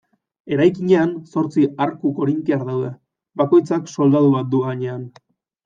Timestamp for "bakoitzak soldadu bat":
3.45-4.53